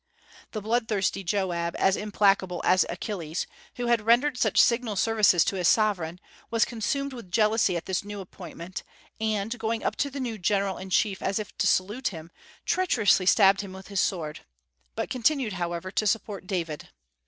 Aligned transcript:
The 0.53 0.61
bloodthirsty 0.63 1.23
Joab, 1.23 1.75
as 1.77 1.95
implacable 1.95 2.59
as 2.65 2.83
Achilles, 2.89 3.45
who 3.75 3.85
had 3.85 4.01
rendered 4.01 4.35
such 4.35 4.59
signal 4.59 4.95
services 4.95 5.45
to 5.45 5.57
his 5.57 5.67
sovereign, 5.67 6.19
was 6.49 6.65
consumed 6.65 7.13
with 7.13 7.29
jealousy 7.31 7.77
at 7.77 7.85
this 7.85 8.03
new 8.03 8.19
appointment, 8.19 8.81
and 9.19 9.55
going 9.59 9.83
up 9.83 9.95
to 9.97 10.09
the 10.09 10.19
new 10.19 10.39
general 10.39 10.79
in 10.79 10.89
chief 10.89 11.21
as 11.21 11.37
if 11.37 11.55
to 11.59 11.67
salute 11.67 12.07
him, 12.07 12.31
treacherously 12.65 13.27
stabbed 13.27 13.61
him 13.61 13.73
with 13.73 13.89
his 13.89 13.99
sword, 13.99 14.39
but 14.95 15.11
continued, 15.11 15.53
however, 15.53 15.91
to 15.91 16.07
support 16.07 16.47
David. 16.47 16.89